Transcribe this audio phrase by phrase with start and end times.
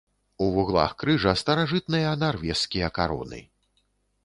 [0.43, 3.43] У вуглах крыжа старажытныя нарвежскія кароны.